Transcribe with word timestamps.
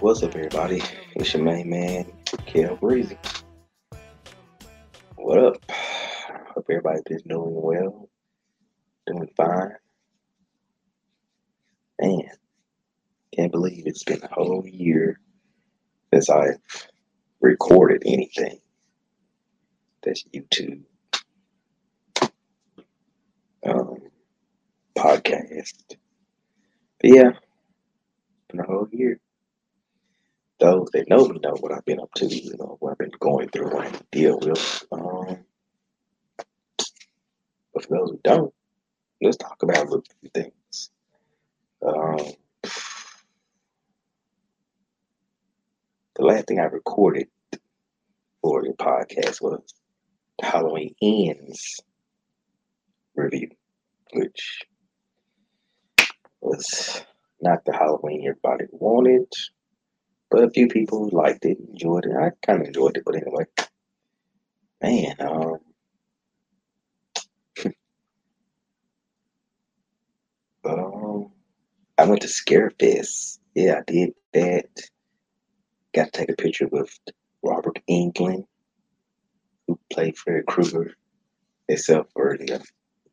What's 0.00 0.22
up, 0.22 0.36
everybody? 0.36 0.82
It's 1.14 1.32
your 1.32 1.42
main 1.42 1.70
man, 1.70 2.12
Kel 2.44 2.76
Breezy. 2.76 3.16
What 5.16 5.38
up? 5.38 5.56
Hope 5.70 6.66
everybody's 6.68 7.02
been 7.02 7.22
doing 7.26 7.54
well, 7.54 8.08
doing 9.06 9.30
fine. 9.34 9.72
Man, 11.98 12.28
can't 13.34 13.50
believe 13.50 13.84
it's 13.86 14.04
been 14.04 14.22
a 14.22 14.28
whole 14.28 14.66
year 14.66 15.18
since 16.12 16.28
I've 16.28 16.60
recorded 17.40 18.02
anything. 18.04 18.60
That's 20.02 20.24
YouTube, 20.24 20.82
um, 23.64 23.96
podcast. 24.94 25.96
But 27.00 27.10
yeah, 27.10 27.30
been 28.48 28.60
a 28.60 28.66
whole 28.66 28.88
year. 28.92 29.18
Those 30.58 30.88
that 30.92 31.08
know 31.08 31.28
me 31.28 31.38
know 31.42 31.54
what 31.60 31.72
I've 31.72 31.84
been 31.84 32.00
up 32.00 32.12
to, 32.16 32.26
you 32.26 32.56
know, 32.58 32.76
what 32.80 32.92
I've 32.92 32.98
been 32.98 33.12
going 33.20 33.48
through, 33.50 33.70
what 33.70 33.86
I 33.86 33.88
have 33.90 33.98
to 33.98 34.06
deal 34.10 34.38
with. 34.38 34.84
Um, 34.90 35.44
but 37.74 37.84
for 37.84 37.98
those 37.98 38.10
who 38.10 38.20
don't, 38.24 38.54
let's 39.20 39.36
talk 39.36 39.62
about 39.62 39.76
a 39.76 39.84
little 39.84 40.04
few 40.20 40.30
things. 40.30 40.90
Um, 41.86 42.18
the 46.14 46.24
last 46.24 46.46
thing 46.46 46.58
I 46.58 46.64
recorded 46.64 47.28
for 48.40 48.62
the 48.62 48.72
podcast 48.72 49.42
was 49.42 49.74
the 50.38 50.46
Halloween 50.46 50.94
Ends 51.02 51.80
review, 53.14 53.50
which 54.14 54.62
was 56.40 57.04
not 57.40 57.64
the 57.66 57.72
Halloween 57.72 58.26
everybody 58.26 58.64
wanted, 58.70 59.30
but 60.30 60.44
a 60.44 60.50
few 60.50 60.68
people 60.68 61.08
liked 61.12 61.44
it, 61.44 61.58
enjoyed 61.58 62.04
it. 62.06 62.16
I 62.16 62.30
kind 62.44 62.60
of 62.60 62.68
enjoyed 62.68 62.96
it, 62.96 63.04
but 63.04 63.16
anyway, 63.16 63.44
man, 64.82 65.16
um, 65.20 65.58
um, 70.64 71.32
I 71.98 72.04
went 72.04 72.22
to 72.22 72.28
Scarefest. 72.28 73.38
Yeah, 73.54 73.78
I 73.78 73.82
did 73.90 74.12
that. 74.34 74.68
Got 75.94 76.12
to 76.12 76.18
take 76.20 76.30
a 76.30 76.34
picture 76.34 76.68
with 76.68 76.90
Robert 77.42 77.78
Englund, 77.88 78.44
who 79.66 79.78
played 79.90 80.18
Freddy 80.18 80.42
Krueger, 80.46 80.94
except 81.68 82.12
for 82.12 82.36
the 82.36 82.62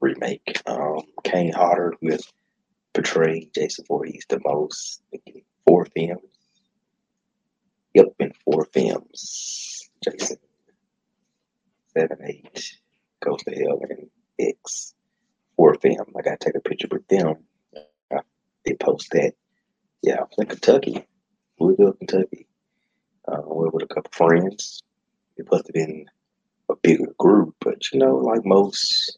remake. 0.01 0.61
Um, 0.65 1.03
Kane 1.23 1.53
Hodder, 1.53 1.93
who 2.01 2.11
has 2.11 2.27
portrayed 2.93 3.53
Jason 3.55 3.85
Voorhees 3.87 4.25
the 4.27 4.41
most 4.43 5.01
four 5.65 5.85
films. 5.85 6.32
Four 8.53 8.65
films. 8.65 9.89
Jason. 10.03 10.37
Seven, 11.87 12.17
eight, 12.23 12.77
Goes 13.19 13.41
to 13.43 13.55
Hell, 13.55 13.81
and 13.89 14.09
X. 14.39 14.93
Four 15.57 15.73
film. 15.75 16.13
I 16.15 16.21
got 16.21 16.39
to 16.39 16.45
take 16.45 16.55
a 16.55 16.59
picture 16.59 16.87
with 16.91 17.07
them. 17.07 17.45
They 18.63 18.75
post 18.75 19.09
that. 19.11 19.33
Yeah, 20.03 20.17
I 20.19 20.21
was 20.21 20.35
in 20.37 20.45
Kentucky, 20.45 21.03
Louisville, 21.59 21.93
Kentucky. 21.93 22.45
Uh, 23.27 23.41
went 23.43 23.73
with 23.73 23.83
a 23.85 23.93
couple 23.93 24.11
friends. 24.11 24.83
It 25.35 25.47
must 25.51 25.65
have 25.67 25.73
been 25.73 26.05
a 26.69 26.75
bigger 26.75 27.11
group, 27.17 27.55
but 27.59 27.91
you 27.91 27.99
know, 27.99 28.17
like 28.17 28.45
most 28.45 29.17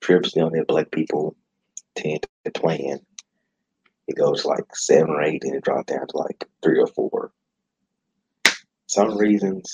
trips, 0.00 0.34
know, 0.34 0.48
that 0.48 0.66
black 0.66 0.90
people 0.90 1.36
tend 1.94 2.26
to 2.46 2.50
plan. 2.50 3.00
It 4.08 4.16
goes 4.16 4.46
like 4.46 4.74
seven 4.74 5.10
or 5.10 5.22
eight, 5.22 5.44
and 5.44 5.54
it 5.54 5.62
drops 5.62 5.92
down 5.92 6.06
to 6.06 6.16
like 6.16 6.48
three 6.62 6.80
or 6.80 6.86
four. 6.86 7.32
Some 8.86 9.18
reasons, 9.18 9.72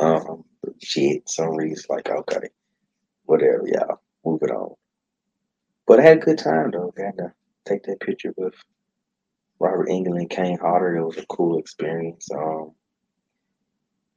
um, 0.00 0.44
shit. 0.82 1.28
Some 1.28 1.56
reasons, 1.56 1.86
like 1.88 2.08
okay, 2.10 2.48
whatever, 3.24 3.64
y'all, 3.66 4.00
move 4.24 4.40
it 4.42 4.50
on. 4.50 4.74
But 5.86 6.00
I 6.00 6.04
had 6.04 6.18
a 6.18 6.20
good 6.20 6.38
time 6.38 6.70
though. 6.72 6.92
Got 6.96 7.16
to 7.18 7.32
take 7.66 7.84
that 7.84 8.00
picture 8.00 8.32
with 8.36 8.54
Robert 9.60 9.88
Englund 9.88 10.18
and 10.20 10.30
Kane 10.30 10.58
Hodder. 10.58 10.96
It 10.96 11.06
was 11.06 11.18
a 11.18 11.26
cool 11.26 11.58
experience. 11.58 12.28
Um, 12.34 12.72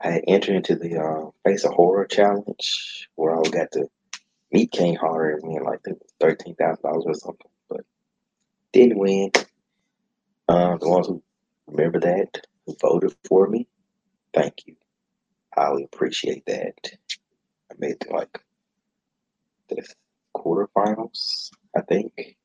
I 0.01 0.12
had 0.12 0.23
entered 0.28 0.56
into 0.57 0.75
the 0.75 1.00
uh, 1.00 1.31
Face 1.46 1.66
of 1.66 1.73
Horror 1.73 2.06
challenge 2.06 3.09
where 3.16 3.38
I 3.38 3.44
got 3.50 3.72
to 3.73 3.88
meet 4.51 4.72
Kane 4.72 4.96
Hodder 4.96 5.31
and 5.31 5.41
win 5.44 5.63
like 5.63 5.79
thirteen 6.19 6.56
thousand 6.56 6.84
dollars 6.84 7.06
or 7.07 7.13
something, 7.16 7.51
but 7.69 7.81
didn't 8.73 9.00
win. 9.00 9.31
Uh, 10.47 10.78
the 10.78 10.90
ones 10.90 11.07
who 11.07 11.22
remember 11.67 12.00
that, 12.00 12.47
who 12.67 12.75
voted 12.81 13.16
for 13.28 13.47
me, 13.47 13.67
thank 14.33 14.67
you. 14.67 14.75
Highly 15.55 15.85
appreciate 15.85 16.45
that. 16.47 16.75
I 17.72 17.75
made 17.79 17.97
it 18.01 18.11
like 18.11 18.39
the 19.69 19.83
quarterfinals, 20.35 21.51
I 21.75 21.81
think. 21.81 22.38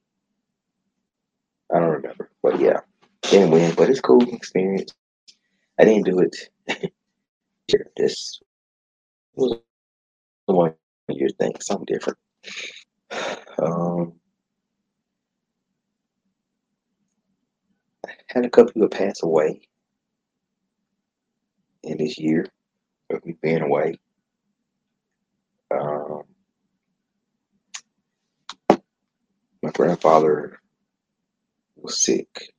I 1.74 1.80
don't 1.80 1.90
remember, 1.90 2.30
but 2.42 2.60
yeah, 2.60 2.80
didn't 3.22 3.50
win, 3.50 3.74
but 3.76 3.90
it's 3.90 4.00
cool 4.00 4.22
experience. 4.34 4.94
I 5.78 5.84
didn't 5.84 6.06
do 6.06 6.20
it. 6.20 6.36
This 7.96 8.40
was 9.34 9.58
a 10.48 10.52
one 10.52 10.74
year 11.08 11.28
thing, 11.30 11.54
something 11.60 11.86
different. 11.86 12.18
Um, 13.58 14.14
had 18.28 18.44
a 18.46 18.50
couple 18.50 18.72
people 18.72 18.88
pass 18.88 19.22
away 19.22 19.60
in 21.82 21.98
this 21.98 22.18
year 22.18 22.46
of 23.10 23.24
me 23.24 23.36
being 23.42 23.62
away. 23.62 23.98
Um, 25.70 26.22
my 29.62 29.70
grandfather 29.72 30.58
was 31.76 32.02
sick, 32.02 32.52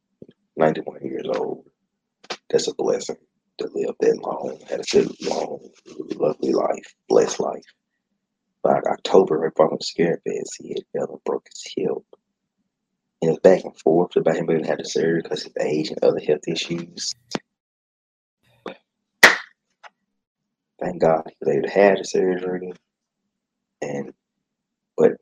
91 0.55 1.01
years 1.03 1.27
old. 1.27 1.65
That's 2.49 2.67
a 2.67 2.75
blessing 2.75 3.17
to 3.59 3.69
live 3.73 3.95
that 3.99 4.17
long, 4.21 4.59
had 4.69 4.79
a 4.79 4.83
good, 4.91 5.11
long, 5.21 5.69
lovely 6.15 6.53
life, 6.53 6.95
blessed 7.07 7.39
life. 7.39 7.63
By 8.63 8.79
October, 8.87 9.39
right 9.39 9.53
before 9.53 9.77
Scarefest, 9.79 10.57
he 10.59 10.69
had 10.69 10.83
fell 10.93 11.11
and 11.11 11.23
broke 11.25 11.47
his 11.49 11.73
hip. 11.75 12.03
And 13.21 13.29
it 13.29 13.31
was 13.31 13.39
back 13.39 13.63
and 13.63 13.77
forth 13.79 14.15
about 14.15 14.35
him 14.35 14.45
being 14.47 14.63
had 14.63 14.79
the 14.79 14.85
surgery 14.85 15.21
because 15.21 15.45
of 15.45 15.53
his 15.55 15.65
age 15.65 15.89
and 15.89 16.03
other 16.03 16.19
health 16.19 16.47
issues. 16.47 17.13
Thank 20.83 21.01
God 21.01 21.23
he 21.27 21.35
was 21.41 21.55
able 21.55 21.67
to 21.69 21.73
have 21.73 21.99
the 21.99 22.05
surgery. 22.05 22.73
And 23.81 24.13
but 24.97 25.13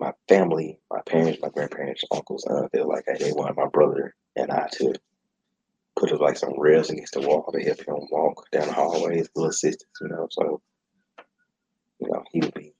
my 0.00 0.12
family, 0.28 0.78
my 0.90 1.00
parents, 1.06 1.40
my 1.42 1.48
grandparents, 1.50 2.02
uncles, 2.12 2.46
uh, 2.50 2.68
felt 2.74 2.88
like 2.88 3.04
hey, 3.06 3.18
they 3.18 3.32
wanted 3.32 3.56
my 3.56 3.68
brother 3.72 4.14
and 4.36 4.50
I 4.52 4.68
to 4.74 4.94
put 5.98 6.12
up 6.12 6.20
like 6.20 6.36
some 6.38 6.58
rails 6.58 6.90
against 6.90 7.14
the 7.14 7.20
wall 7.20 7.50
to 7.52 7.60
help 7.64 7.80
him 7.80 7.96
walk 8.10 8.46
down 8.52 8.68
the 8.68 8.72
hallway 8.74 9.00
hallways, 9.00 9.28
little 9.36 9.50
assistance, 9.50 9.90
you 10.00 10.08
know. 10.08 10.28
So, 10.30 10.60
you 12.00 12.08
know, 12.10 12.24
he 12.32 12.40
would 12.40 12.54
be 12.54 12.74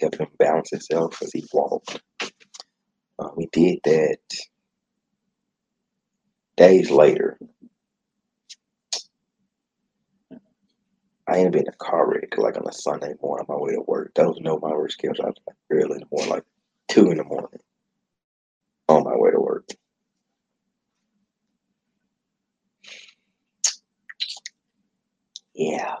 help 0.00 0.16
him 0.16 0.28
balance 0.38 0.70
himself 0.70 1.22
as 1.22 1.32
he 1.32 1.46
walked. 1.52 2.00
Uh, 3.18 3.30
we 3.36 3.48
did 3.52 3.80
that 3.84 4.18
days 6.56 6.90
later. 6.90 7.38
I 11.30 11.38
ended 11.38 11.56
up 11.56 11.62
in 11.62 11.68
a 11.68 11.76
car 11.76 12.10
wreck 12.10 12.36
like 12.38 12.56
on 12.56 12.66
a 12.68 12.72
Sunday 12.72 13.14
morning 13.22 13.46
on 13.48 13.56
my 13.56 13.62
way 13.62 13.72
to 13.74 13.82
work. 13.82 14.12
That 14.16 14.26
was 14.26 14.40
no 14.40 14.58
my 14.58 14.70
work 14.70 14.90
schedule. 14.90 15.24
I 15.24 15.28
was 15.28 15.36
like 15.46 15.56
early 15.70 15.94
in 15.94 16.00
the 16.00 16.06
morning, 16.10 16.30
like 16.30 16.44
two 16.88 17.10
in 17.10 17.18
the 17.18 17.24
morning 17.24 17.60
on 18.88 19.04
my 19.04 19.16
way 19.16 19.30
to 19.30 19.40
work. 19.40 19.68
Yeah. 25.54 25.96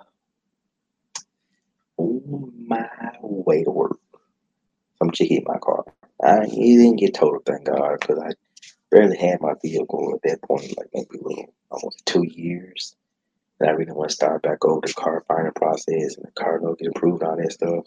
On 1.98 2.52
my 2.66 2.88
way 3.22 3.64
to 3.64 3.70
work. 3.70 3.98
Chick 5.12 5.30
hit 5.30 5.44
my 5.46 5.58
car. 5.58 5.84
I 6.24 6.46
didn't 6.46 6.96
get 6.96 7.14
totaled, 7.14 7.44
thank 7.46 7.66
God, 7.66 7.98
because 8.00 8.18
I 8.18 8.30
barely 8.90 9.16
had 9.16 9.40
my 9.40 9.54
vehicle 9.62 10.12
at 10.14 10.28
that 10.28 10.42
point, 10.42 10.76
like 10.78 10.88
maybe 10.94 11.18
little 11.20 11.54
almost 11.70 12.04
two 12.06 12.24
years. 12.26 12.96
And 13.60 13.68
I 13.68 13.72
really 13.72 13.92
want 13.92 14.10
to 14.10 14.14
start 14.14 14.42
back 14.42 14.64
over 14.64 14.80
the 14.86 14.94
car 14.94 15.22
finding 15.28 15.52
process 15.52 16.16
and 16.16 16.26
the 16.26 16.32
car 16.32 16.58
note 16.60 16.78
get 16.78 16.86
improved, 16.86 17.22
all 17.22 17.36
that 17.36 17.52
stuff. 17.52 17.84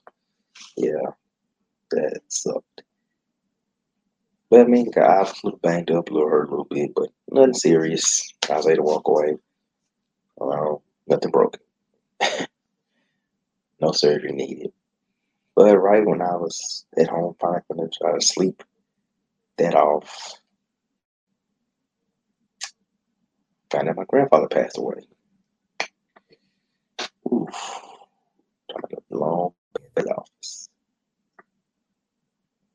Yeah, 0.77 1.11
that 1.91 2.21
sucked. 2.27 2.83
But 4.49 4.61
I 4.61 4.63
mean, 4.65 4.91
I 4.95 5.19
was 5.21 5.31
a 5.31 5.47
little 5.47 5.59
banged 5.59 5.89
up, 5.89 6.09
a 6.09 6.13
little 6.13 6.29
hurt, 6.29 6.47
a 6.47 6.51
little 6.51 6.65
bit, 6.65 6.91
but 6.95 7.09
nothing 7.31 7.55
serious. 7.55 8.31
I 8.49 8.57
was 8.57 8.67
able 8.67 8.75
to 8.75 8.83
walk 8.83 9.07
away. 9.07 9.35
Um, 10.39 10.77
nothing 11.07 11.31
broken. 11.31 11.61
no 13.81 13.91
surgery 13.91 14.31
needed. 14.31 14.71
But 15.55 15.77
right 15.77 16.05
when 16.05 16.21
I 16.21 16.35
was 16.35 16.85
at 16.97 17.09
home, 17.09 17.35
finally 17.39 17.61
going 17.71 17.89
to 17.89 17.97
try 17.99 18.13
to 18.13 18.21
sleep 18.21 18.63
that 19.57 19.75
off, 19.75 20.39
Found 23.73 23.89
out 23.89 23.95
my 23.95 24.03
grandfather 24.07 24.47
passed 24.47 24.77
away. 24.77 25.01
Oof. 27.33 27.81
A 28.69 28.99
long 29.09 29.53
office. 29.97 30.69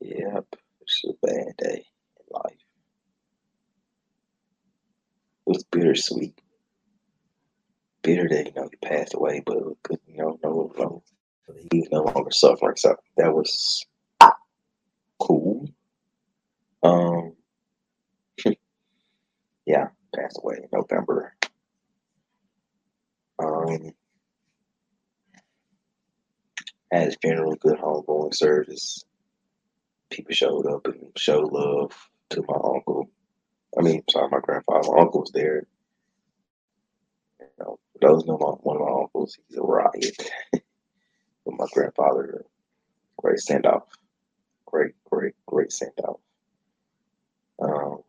Yep. 0.01 0.47
It's 0.81 1.05
a 1.07 1.27
bad 1.27 1.57
day 1.59 1.85
in 2.19 2.27
life. 2.31 2.53
It 5.47 5.51
was 5.51 5.65
bittersweet. 5.65 6.41
Bitter 8.03 8.29
that, 8.29 8.47
you 8.47 8.53
know, 8.55 8.69
he 8.71 8.89
passed 8.89 9.15
away, 9.15 9.43
but 9.45 9.59
good, 9.83 9.99
you 10.07 10.19
know, 10.19 10.39
no, 10.43 10.73
no, 10.79 11.03
he 11.71 11.81
was 11.81 11.89
no 11.91 12.03
longer 12.03 12.31
suffering. 12.31 12.77
So 12.77 12.97
that 13.17 13.35
was 13.35 13.85
cool. 15.21 15.69
Um, 16.83 17.35
yeah, 19.67 19.89
passed 20.15 20.41
away 20.43 20.57
in 20.63 20.69
November. 20.73 21.35
Um, 23.39 23.93
had 26.91 27.07
his 27.07 27.17
funeral, 27.21 27.57
good 27.57 27.79
homegoing 27.79 28.35
service. 28.35 29.05
People 30.11 30.35
showed 30.35 30.67
up 30.67 30.87
and 30.87 31.11
showed 31.17 31.53
love 31.53 31.93
to 32.31 32.43
my 32.47 32.55
uncle. 32.55 33.11
I 33.79 33.83
mean, 33.83 34.03
sorry, 34.11 34.29
my 34.31 34.41
grandfather. 34.41 34.91
My 34.91 35.01
uncle 35.03 35.21
was 35.21 35.33
there. 35.33 35.67
You 37.41 37.47
know, 37.59 37.79
those 38.01 38.25
know 38.25 38.39
my, 38.39 38.49
one 38.49 38.77
of 38.77 38.83
my 38.83 39.03
uncles, 39.03 39.37
he's 39.49 39.59
a 39.59 39.63
riot. 39.63 40.17
but 40.53 40.63
my 41.47 41.67
grandfather, 41.73 42.45
great 43.17 43.39
send 43.41 43.67
off. 43.67 43.85
Great, 44.67 44.93
great, 45.11 45.35
great 45.47 45.73
send 45.73 45.93
off. 46.05 46.21
Um, 47.61 48.03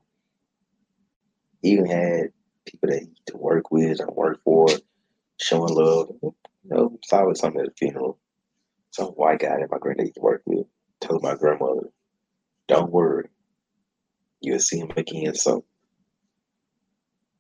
even 1.64 1.86
had 1.86 2.32
people 2.66 2.90
that 2.90 3.00
he 3.02 3.10
to 3.28 3.38
work 3.38 3.72
with 3.72 4.00
and 4.00 4.16
work 4.16 4.42
for, 4.44 4.68
showing 5.40 5.74
love. 5.74 6.10
You 6.22 6.36
know, 6.66 6.92
it's 7.02 7.12
always 7.12 7.40
something 7.40 7.62
at 7.62 7.68
a 7.68 7.72
funeral. 7.72 8.20
Some 8.92 9.08
white 9.10 9.40
guy 9.40 9.60
that 9.60 9.72
my 9.72 9.78
granddad 9.78 10.08
used 10.08 10.16
to 10.16 10.22
work 10.22 10.42
with 10.46 10.66
told 11.00 11.24
my 11.24 11.36
grandmother, 11.36 11.90
"Don't 12.68 12.92
worry, 12.92 13.30
you'll 14.42 14.60
see 14.60 14.80
him 14.80 14.92
again 14.98 15.36
soon." 15.36 15.64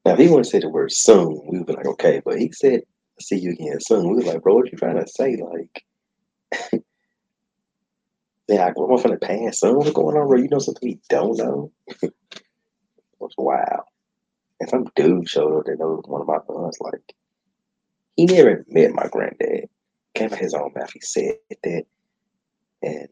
Now, 0.05 0.13
if 0.13 0.19
he 0.19 0.27
wouldn't 0.27 0.47
say 0.47 0.59
the 0.59 0.69
word 0.69 0.91
soon, 0.91 1.41
we 1.47 1.57
would 1.57 1.67
be 1.67 1.73
like, 1.73 1.85
okay. 1.85 2.21
But 2.23 2.39
he 2.39 2.51
said, 2.51 2.83
"See 3.19 3.37
you 3.37 3.51
again 3.51 3.79
soon." 3.81 4.09
We 4.09 4.15
was 4.17 4.25
like, 4.25 4.41
"Bro, 4.41 4.55
what 4.55 4.71
you 4.71 4.77
trying 4.77 4.99
to 5.03 5.07
say?" 5.07 5.35
Like, 5.35 5.85
yeah, 8.47 8.67
I 8.67 8.71
go 8.71 8.91
off 8.91 9.05
in 9.05 9.11
the 9.11 9.17
past. 9.17 9.59
Son, 9.59 9.75
what's 9.75 9.91
going 9.91 10.17
on, 10.17 10.27
bro? 10.27 10.37
You 10.37 10.49
know 10.49 10.59
something 10.59 10.87
we 10.87 10.99
don't 11.09 11.37
know? 11.37 11.71
it 11.87 12.13
was 13.19 13.33
wow. 13.37 13.83
And 14.59 14.69
some 14.69 14.87
dude 14.95 15.29
showed 15.29 15.57
up 15.57 15.65
that 15.65 15.79
knows 15.79 16.03
one 16.05 16.21
of 16.21 16.27
my 16.27 16.39
sons. 16.47 16.77
Like, 16.81 17.15
he 18.15 18.25
never 18.25 18.65
met 18.67 18.93
my 18.93 19.07
granddad 19.07 19.69
came 20.19 20.33
out 20.33 20.39
his 20.39 20.53
own 20.53 20.71
mouth. 20.75 20.91
He 20.93 20.99
said 21.01 21.37
that, 21.63 21.83
and 22.81 23.07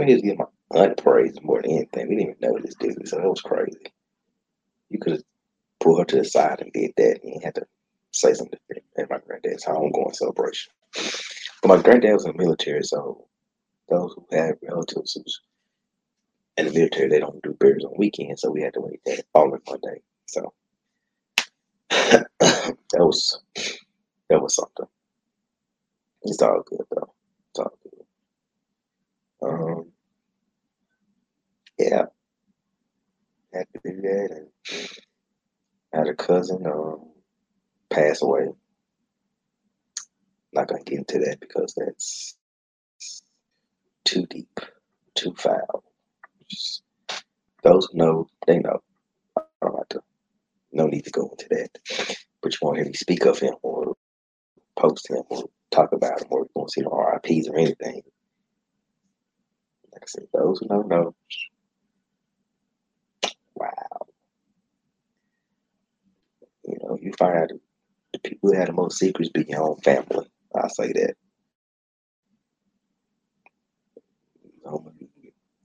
mean, 0.00 0.08
he 0.08 0.14
was 0.14 0.22
getting 0.22 0.38
my 0.38 0.80
aunt 0.80 0.96
praise 0.96 1.36
more 1.42 1.62
than 1.62 1.72
anything. 1.72 2.08
We 2.08 2.16
didn't 2.16 2.30
even 2.30 2.36
know 2.40 2.58
this 2.58 2.74
dude, 2.76 3.08
so 3.08 3.18
it 3.18 3.28
was 3.28 3.40
crazy. 3.40 3.92
You 4.88 4.98
could 4.98 5.12
have 5.12 5.22
pulled 5.80 5.98
her 6.00 6.04
to 6.06 6.16
the 6.16 6.24
side 6.24 6.60
and 6.60 6.72
did 6.72 6.92
that, 6.96 7.20
and 7.22 7.34
you 7.34 7.40
had 7.42 7.54
to 7.56 7.66
say 8.12 8.32
something 8.34 8.58
at 8.98 9.10
my 9.10 9.18
granddad's 9.26 9.64
homegoing 9.64 10.14
celebration. 10.14 10.72
But 11.62 11.68
my 11.68 11.82
granddad 11.82 12.14
was 12.14 12.24
in 12.24 12.32
the 12.32 12.42
military, 12.42 12.82
so 12.82 13.26
those 13.88 14.14
who 14.14 14.26
had 14.32 14.54
relatives 14.62 15.14
who's 15.14 15.40
in 16.56 16.66
the 16.66 16.72
military, 16.72 17.08
they 17.08 17.20
don't 17.20 17.42
do 17.42 17.56
burials 17.58 17.84
on 17.84 17.92
weekends, 17.96 18.42
so 18.42 18.50
we 18.50 18.62
had 18.62 18.74
to 18.74 18.80
wait 18.80 19.00
that 19.06 19.24
following 19.32 19.60
Monday. 19.68 20.02
So 20.26 20.52
that 21.90 22.26
was 22.94 23.40
that 24.30 24.42
was 24.42 24.56
something. 24.56 24.86
It's 26.22 26.42
all 26.42 26.62
good 26.66 26.86
though. 26.90 27.14
It's 27.50 27.60
all 27.60 27.72
good. 27.82 28.04
Um, 29.48 29.92
yeah, 31.78 32.06
had 33.54 33.66
to 33.74 33.80
do 33.84 34.02
that, 34.02 34.30
and 34.32 34.48
had 35.94 36.08
a 36.08 36.14
cousin 36.16 36.66
um 36.66 37.10
pass 37.90 38.22
away. 38.22 38.48
Not 40.52 40.68
gonna 40.68 40.84
get 40.84 40.98
into 41.00 41.18
that 41.20 41.40
because 41.40 41.74
that's 41.76 42.36
too 44.04 44.26
deep, 44.26 44.60
too 45.16 45.34
foul. 45.36 45.84
Just, 46.50 46.82
those 47.62 47.88
who 47.92 47.98
know, 47.98 48.28
they 48.46 48.58
know. 48.58 48.82
I 49.38 49.42
don't 49.62 49.76
have 49.78 49.88
to. 49.90 50.02
No 50.72 50.86
need 50.88 51.04
to 51.06 51.10
go 51.10 51.28
into 51.30 51.48
that. 51.50 51.78
But 52.42 52.52
you 52.54 52.58
won't 52.62 52.78
hear 52.78 52.86
me 52.86 52.94
speak 52.94 53.26
of 53.26 53.38
him 53.40 53.54
him 55.08 55.22
or 55.28 55.44
talk 55.70 55.92
about 55.92 56.20
him 56.20 56.28
or 56.30 56.40
you 56.40 56.50
won't 56.54 56.72
see 56.72 56.82
no 56.82 56.90
RIPs 56.90 57.48
or 57.48 57.58
anything. 57.58 58.02
Like 59.92 60.02
I 60.02 60.06
said, 60.06 60.26
those 60.32 60.58
who 60.60 60.68
don't 60.68 60.88
know, 60.88 61.14
wow. 63.54 64.06
You 66.64 66.78
know, 66.82 66.98
you 67.00 67.12
find 67.18 67.36
out 67.36 67.50
the 68.12 68.18
people 68.18 68.50
who 68.50 68.56
had 68.56 68.68
the 68.68 68.72
most 68.72 68.98
secrets 68.98 69.30
be 69.30 69.44
your 69.48 69.62
own 69.62 69.76
family. 69.80 70.30
I'll 70.54 70.68
say 70.68 70.92
that. 70.92 71.14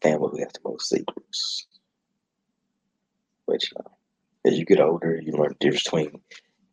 Family 0.02 0.30
who 0.32 0.40
has 0.40 0.52
the 0.54 0.60
most 0.64 0.90
secrets. 0.90 1.68
But 3.48 3.64
you 3.64 3.70
know, 3.78 3.92
as 4.46 4.58
you 4.58 4.66
get 4.66 4.80
older, 4.80 5.20
you 5.22 5.34
learn 5.34 5.56
the 5.60 5.66
difference 5.66 5.84
between 5.84 6.22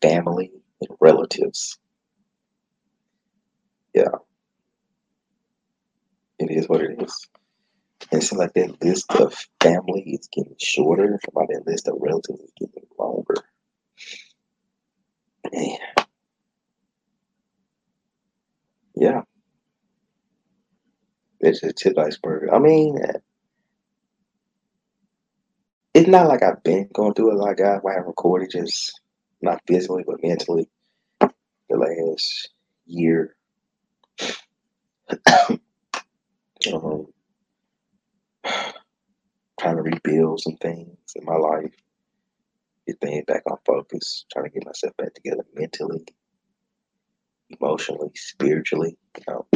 family 0.03 0.53
and 0.81 0.97
relatives. 1.00 1.79
Yeah, 3.94 4.17
it 6.39 6.50
is 6.50 6.69
what 6.69 6.83
it 6.83 7.03
is. 7.03 7.29
And 8.11 8.23
seems 8.23 8.39
like 8.39 8.53
that 8.55 8.83
list 8.83 9.12
of 9.15 9.35
family 9.61 10.03
is 10.03 10.29
getting 10.32 10.56
shorter, 10.58 11.19
while 11.32 11.46
that 11.49 11.67
list 11.67 11.89
of 11.89 11.94
relatives 12.01 12.41
is 12.41 12.53
getting 12.58 12.87
longer. 12.99 13.34
Man. 15.53 15.79
Yeah. 18.96 19.22
It's 21.41 21.61
just 21.61 21.77
tip 21.77 21.99
iceberg. 21.99 22.49
I 22.53 22.58
mean, 22.58 22.99
eh. 23.03 23.19
it's 25.94 26.08
not 26.08 26.29
like 26.29 26.43
I've 26.43 26.63
been 26.63 26.89
going 26.93 27.15
through 27.15 27.32
it 27.32 27.37
like 27.43 27.61
I, 27.61 27.77
I 27.77 27.94
have 27.94 28.06
recorded, 28.06 28.51
just 28.53 29.01
not 29.41 29.61
physically, 29.67 30.05
but 30.06 30.22
mentally 30.22 30.69
the 31.20 31.77
last 31.77 32.51
year 32.87 33.34
um, 36.72 37.06
trying 39.60 39.76
to 39.76 39.82
rebuild 39.82 40.41
some 40.41 40.56
things 40.56 40.96
in 41.17 41.24
my 41.24 41.36
life, 41.36 41.74
get 42.86 43.00
things 43.00 43.24
back 43.26 43.43
on 43.50 43.58
focus, 43.67 44.24
trying 44.32 44.46
to 44.46 44.50
get 44.50 44.67
myself 44.67 44.96
back 44.96 45.14
together 45.14 45.44
mentally, 45.55 46.05
emotionally, 47.60 48.10
spiritually. 48.14 48.96
You 49.19 49.24
know. 49.29 49.46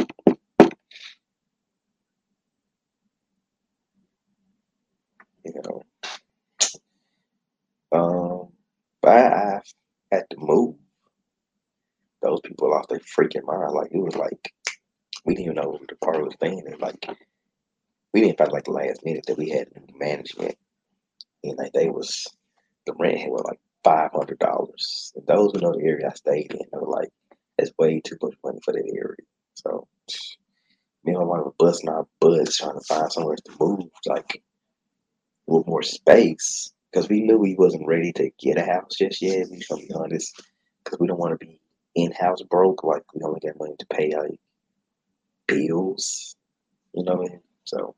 You 5.45 5.61
know. 5.63 5.81
Um, 7.91 8.49
but 9.01 9.11
I, 9.11 9.55
I 9.55 9.61
had 10.11 10.29
to 10.31 10.37
move. 10.39 10.75
Those 12.21 12.41
people 12.43 12.71
lost 12.71 12.89
their 12.89 12.99
freaking 12.99 13.45
mind. 13.45 13.73
Like 13.73 13.91
it 13.91 13.99
was 13.99 14.15
like 14.15 14.51
we 15.27 15.35
didn't 15.35 15.53
even 15.53 15.63
know 15.63 15.79
the 15.87 15.95
part 15.97 16.23
was 16.23 16.33
staying 16.35 16.63
in. 16.65 16.79
Like 16.79 17.07
we 18.13 18.21
didn't 18.21 18.37
find 18.37 18.51
like 18.51 18.65
the 18.65 18.71
last 18.71 19.05
minute 19.05 19.25
that 19.27 19.37
we 19.37 19.49
had 19.49 19.67
new 19.75 19.99
management. 19.99 20.55
And 21.43 21.57
like 21.57 21.73
they 21.73 21.89
was 21.89 22.27
the 22.85 22.93
rent 22.97 23.29
was 23.29 23.43
like 23.45 23.59
five 23.83 24.11
hundred 24.13 24.39
dollars. 24.39 25.13
And 25.15 25.27
Those 25.27 25.51
who 25.53 25.59
know 25.61 25.73
the 25.73 25.85
area 25.85 26.09
I 26.09 26.13
stayed 26.13 26.51
in, 26.51 26.59
they 26.59 26.79
were 26.79 26.87
like, 26.89 27.09
that's 27.57 27.71
way 27.77 28.01
too 28.01 28.17
much 28.21 28.35
money 28.43 28.59
for 28.63 28.73
that 28.73 28.91
area. 28.95 29.17
So 29.55 29.87
me 31.03 31.13
and 31.13 31.19
my 31.19 31.25
wife 31.25 31.45
were 31.45 31.53
busting 31.59 31.89
our 31.89 32.07
butts 32.21 32.57
trying 32.57 32.79
to 32.79 32.85
find 32.85 33.11
somewhere 33.11 33.35
to 33.35 33.51
move, 33.59 33.89
like 34.07 34.43
with 35.47 35.67
more 35.67 35.83
space. 35.83 36.71
Because 36.91 37.09
we 37.09 37.21
knew 37.21 37.37
we 37.37 37.55
wasn't 37.55 37.87
ready 37.87 38.13
to 38.13 38.31
get 38.39 38.57
a 38.57 38.65
house 38.65 38.95
just 38.97 39.21
yet. 39.21 39.49
We 39.51 39.61
gonna 39.69 39.81
be 39.81 39.93
honest. 39.93 40.41
Because 40.83 40.99
we 40.99 41.07
don't 41.07 41.19
want 41.19 41.39
to 41.39 41.45
be 41.45 41.59
in 41.95 42.13
house 42.13 42.41
broke. 42.43 42.83
Like 42.83 43.03
we 43.13 43.21
only 43.23 43.41
got 43.41 43.59
money 43.59 43.75
to 43.79 43.85
pay 43.87 44.15
like 44.15 44.39
bills. 45.47 46.35
You 46.93 47.03
know 47.03 47.15
what 47.15 47.29
I 47.29 47.33
mean? 47.33 47.41
So 47.65 47.95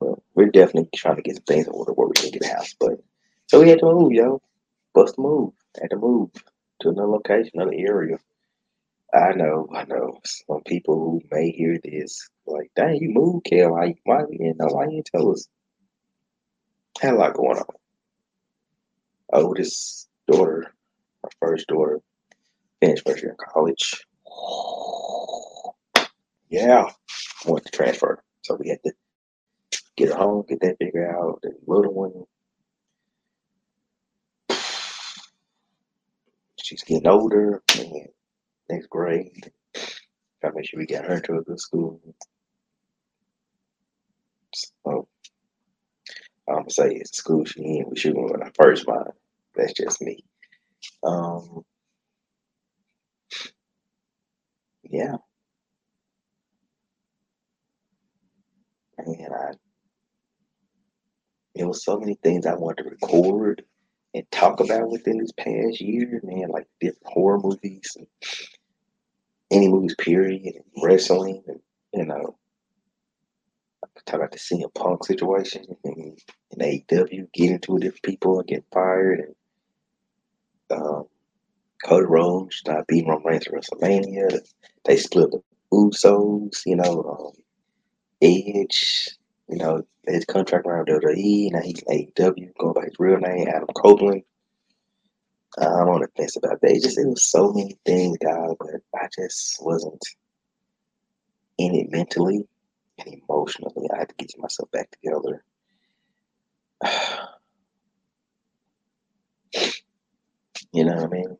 well, 0.00 0.22
we're 0.34 0.50
definitely 0.50 0.90
trying 0.94 1.16
to 1.16 1.22
get 1.22 1.36
some 1.36 1.44
things 1.44 1.66
in 1.66 1.72
order 1.72 1.92
where 1.92 2.08
we 2.08 2.14
can 2.14 2.30
get 2.30 2.44
a 2.44 2.54
house. 2.54 2.74
But 2.78 3.00
so 3.46 3.60
we 3.60 3.70
had 3.70 3.78
to 3.80 3.86
move, 3.86 4.12
yo. 4.12 4.42
Bust 4.94 5.18
move. 5.18 5.52
Had 5.80 5.90
to 5.90 5.96
move 5.96 6.30
to 6.80 6.88
another 6.88 7.08
location, 7.08 7.52
another 7.54 7.74
area. 7.76 8.18
I 9.14 9.32
know, 9.32 9.68
I 9.72 9.84
know. 9.84 10.20
Some 10.24 10.62
people 10.66 10.94
who 10.96 11.22
may 11.30 11.50
hear 11.50 11.78
this, 11.82 12.28
like, 12.46 12.70
dang, 12.76 12.96
you 12.96 13.10
moved, 13.10 13.46
Kel. 13.46 13.70
Why, 13.72 13.94
why 14.04 14.20
you 14.30 14.38
didn't 14.38 14.58
know? 14.58 14.66
Why 14.66 14.84
you 14.84 14.90
didn't 14.90 15.06
tell 15.06 15.30
us? 15.30 15.48
Had 17.00 17.14
a 17.14 17.16
lot 17.16 17.34
going 17.34 17.58
on. 17.58 17.66
oldest 19.32 20.08
daughter, 20.30 20.74
my 21.22 21.28
first 21.40 21.66
daughter, 21.68 22.00
finished 22.80 23.06
first 23.06 23.22
year 23.22 23.30
in 23.30 23.36
college. 23.52 24.04
Yeah, 26.48 26.90
wanted 27.46 27.66
to 27.66 27.72
transfer. 27.72 28.22
So 28.42 28.56
we 28.56 28.68
had 28.70 28.82
to 28.84 28.92
get 29.96 30.08
her 30.10 30.16
home, 30.16 30.44
get 30.48 30.60
that 30.60 30.76
figured 30.78 31.10
out. 31.14 31.40
The 31.42 31.52
little 31.66 31.94
one, 31.94 32.24
she's 36.62 36.82
getting 36.84 37.08
older, 37.08 37.62
and 37.78 38.08
next 38.70 38.88
grade. 38.88 39.52
Try 40.40 40.50
to 40.50 40.56
make 40.56 40.68
sure 40.68 40.80
we 40.80 40.86
get 40.86 41.04
her 41.06 41.20
to 41.20 41.38
a 41.38 41.42
good 41.42 41.60
school. 41.60 42.00
So 44.54 45.08
I'm 46.48 46.56
gonna 46.56 46.70
say 46.70 46.90
it's 46.94 47.10
the 47.10 47.16
school 47.16 47.44
she 47.44 47.60
in. 47.62 47.86
We 47.90 48.12
go 48.12 48.22
when 48.30 48.42
I 48.42 48.50
first 48.54 48.86
mind. 48.86 49.10
That's 49.56 49.72
just 49.74 50.02
me. 50.02 50.24
Um, 51.04 51.62
yeah, 54.84 55.16
and 59.06 59.34
I 59.34 59.52
there 61.56 61.66
was 61.66 61.84
so 61.84 61.98
many 61.98 62.14
things 62.22 62.46
I 62.46 62.54
wanted 62.54 62.84
to 62.84 62.90
record 62.90 63.64
and 64.14 64.30
talk 64.30 64.60
about 64.60 64.90
within 64.90 65.18
this 65.18 65.32
past 65.32 65.80
year, 65.80 66.20
man, 66.22 66.48
like 66.48 66.66
different 66.80 67.06
horror 67.06 67.38
movies 67.38 67.96
and 67.96 68.06
any 69.50 69.68
movies, 69.68 69.94
period, 69.98 70.42
and 70.44 70.82
wrestling, 70.82 71.42
and 71.46 71.60
you 71.94 72.04
know, 72.04 72.36
talk 74.04 74.16
about 74.16 74.32
the 74.32 74.38
CM 74.38 74.72
Punk 74.74 75.04
situation 75.04 75.64
and, 75.84 76.18
and 76.52 76.60
AEW 76.60 77.32
getting 77.32 77.58
to 77.60 77.78
different 77.78 78.02
people 78.02 78.38
and 78.38 78.48
getting 78.48 78.64
fired, 78.72 79.34
and 80.70 80.80
um, 80.80 81.04
Cody 81.84 82.06
Rhodes 82.06 82.62
not 82.66 82.86
beating 82.86 83.08
Roman 83.08 83.26
Reigns 83.26 83.46
at 83.46 83.52
WrestleMania. 83.52 84.40
They 84.84 84.96
split 84.96 85.30
the 85.30 85.42
Usos, 85.72 86.60
you 86.66 86.76
know, 86.76 87.34
um, 87.34 87.42
Edge, 88.22 89.10
you 89.48 89.56
know, 89.56 89.82
his 90.06 90.24
contract 90.24 90.66
around 90.66 90.88
WWE, 90.88 91.52
now 91.52 91.60
he's 91.60 91.82
AEW, 91.84 92.56
going 92.58 92.74
by 92.74 92.84
his 92.84 92.94
real 92.98 93.18
name, 93.18 93.48
Adam 93.48 93.68
Copeland. 93.76 94.22
I'm 95.58 95.88
on 95.88 96.00
the 96.02 96.08
fence 96.16 96.36
about 96.36 96.60
that. 96.60 96.70
It 96.70 96.82
just 96.82 96.98
it 96.98 97.06
was 97.06 97.24
so 97.24 97.52
many 97.52 97.78
things, 97.86 98.18
guys, 98.18 98.50
but 98.58 98.68
I 98.94 99.08
just 99.16 99.56
wasn't 99.62 100.04
in 101.58 101.74
it 101.74 101.90
mentally 101.90 102.46
and 102.98 103.22
emotionally. 103.28 103.88
I 103.94 103.98
had 104.00 104.08
to 104.10 104.14
get 104.16 104.38
myself 104.38 104.70
back 104.70 104.90
together. 104.90 105.42
you 110.72 110.84
know 110.84 110.94
what 110.94 111.04
I 111.04 111.08
mean? 111.08 111.38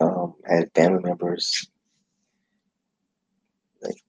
Um, 0.00 0.34
I 0.48 0.54
had 0.56 0.70
family 0.74 1.02
members, 1.02 1.68
like 3.82 4.02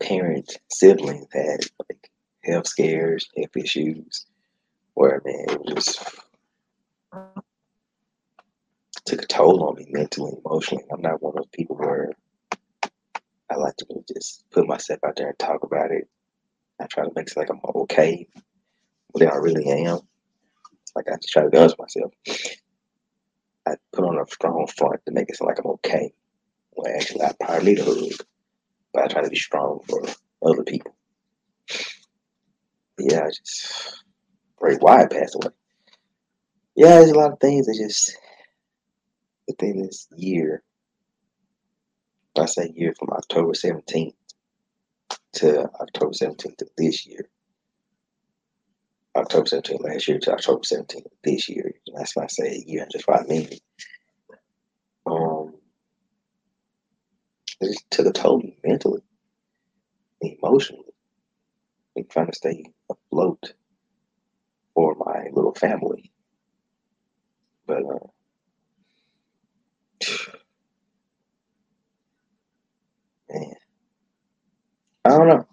parents, 0.00 0.56
siblings 0.70 1.26
had 1.32 1.60
like 1.88 2.10
health 2.44 2.66
scares, 2.66 3.28
health 3.36 3.56
issues, 3.56 4.26
where 4.94 5.22
man, 5.24 5.46
it 5.48 5.74
just 5.74 6.04
took 9.04 9.22
a 9.22 9.26
toll 9.26 9.64
on 9.64 9.76
me 9.76 9.86
mentally, 9.90 10.32
emotionally. 10.44 10.84
I'm 10.92 11.02
not 11.02 11.22
one 11.22 11.32
of 11.32 11.36
those 11.36 11.50
people 11.52 11.76
where 11.76 12.10
I 13.50 13.56
like 13.56 13.76
to 13.76 13.86
just 14.12 14.44
put 14.50 14.66
myself 14.66 15.00
out 15.06 15.16
there 15.16 15.28
and 15.28 15.38
talk 15.38 15.62
about 15.64 15.90
it. 15.90 16.08
I 16.80 16.86
try 16.86 17.04
to 17.04 17.12
make 17.14 17.28
it 17.28 17.36
like 17.36 17.50
I'm 17.50 17.60
okay, 17.64 18.26
but 19.12 19.22
I 19.22 19.36
really 19.36 19.66
am. 19.68 20.00
Like 20.96 21.06
I 21.08 21.16
just 21.16 21.28
try 21.30 21.44
to 21.44 21.50
be 21.50 21.58
honest 21.58 21.78
myself. 21.78 22.12
I 23.66 23.74
put 23.92 24.04
on 24.04 24.18
a 24.18 24.26
strong 24.30 24.66
front 24.66 25.00
to 25.06 25.12
make 25.12 25.28
it 25.28 25.36
sound 25.36 25.48
like 25.48 25.58
I'm 25.58 25.70
okay. 25.72 26.12
Well, 26.72 26.92
actually, 26.94 27.22
I 27.22 27.32
probably 27.38 27.74
need 27.74 27.80
a 27.80 27.84
hug, 27.84 28.26
I 28.96 29.06
try 29.06 29.22
to 29.22 29.30
be 29.30 29.36
strong 29.36 29.80
for 29.88 30.02
other 30.42 30.64
people. 30.64 30.94
Yeah, 32.98 33.24
I 33.24 33.30
just 33.30 34.04
Bray 34.58 34.76
Wyatt 34.80 35.10
passed 35.10 35.36
away. 35.36 35.54
Yeah, 36.76 36.98
there's 36.98 37.10
a 37.10 37.18
lot 37.18 37.32
of 37.32 37.40
things 37.40 37.66
that 37.66 37.76
just 37.76 38.16
within 39.46 39.82
this 39.82 40.06
year, 40.16 40.62
I 42.36 42.46
say 42.46 42.72
year 42.74 42.94
from 42.98 43.10
October 43.10 43.52
17th 43.52 44.14
to 45.34 45.64
October 45.80 46.12
17th 46.12 46.62
of 46.62 46.68
this 46.76 47.06
year. 47.06 47.28
October 49.16 49.44
17th 49.44 49.82
last 49.82 50.08
year 50.08 50.18
to 50.20 50.32
October 50.32 50.62
17th 50.62 51.06
this 51.24 51.48
year. 51.48 51.72
That's 51.94 52.14
why 52.14 52.24
I 52.24 52.28
say 52.28 52.48
a 52.48 52.70
year 52.70 52.82
and 52.82 52.92
just 52.92 53.04
five 53.04 53.28
minutes. 53.28 53.60
Um, 55.06 55.54
it 57.60 57.76
took 57.90 58.06
a 58.06 58.12
toll 58.12 58.42
mentally, 58.64 59.02
emotionally, 60.20 60.92
and 61.96 62.08
trying 62.08 62.26
to 62.26 62.34
stay 62.34 62.64
afloat 62.90 63.54
for 64.74 64.94
my 64.96 65.28
little 65.32 65.54
family. 65.54 66.12
But 67.66 67.82
uh, 67.84 68.06
man, 73.30 73.54
I 75.04 75.10
don't 75.10 75.28
know. 75.28 75.46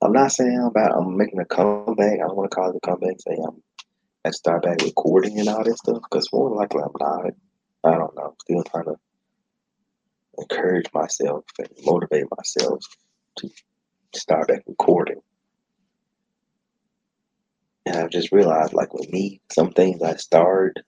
I'm 0.00 0.12
not 0.12 0.32
saying 0.32 0.62
about 0.70 0.96
I'm 0.96 1.16
making 1.16 1.40
a 1.40 1.44
comeback. 1.44 2.14
I 2.14 2.26
don't 2.26 2.36
want 2.36 2.50
to 2.50 2.54
call 2.54 2.70
it 2.70 2.76
a 2.76 2.80
comeback. 2.80 3.16
Say 3.20 3.36
I'm 3.46 3.62
I 4.24 4.30
start 4.30 4.64
back 4.64 4.82
recording 4.82 5.38
and 5.38 5.48
all 5.48 5.64
this 5.64 5.78
stuff 5.78 6.02
because 6.02 6.32
more 6.32 6.50
likely 6.50 6.82
I'm 6.82 6.92
not. 7.00 7.32
I 7.84 7.96
don't 7.96 8.14
know. 8.16 8.22
I'm 8.24 8.34
still 8.42 8.62
trying 8.64 8.84
to 8.84 8.96
encourage 10.38 10.86
myself 10.92 11.44
and 11.58 11.68
motivate 11.84 12.26
myself 12.36 12.80
to 13.36 13.50
start 14.14 14.48
back 14.48 14.62
recording. 14.66 15.20
And 17.86 17.96
I've 17.96 18.10
just 18.10 18.32
realized, 18.32 18.74
like 18.74 18.92
with 18.92 19.10
me, 19.10 19.40
some 19.50 19.72
things 19.72 20.02
I 20.02 20.16
start, 20.16 20.78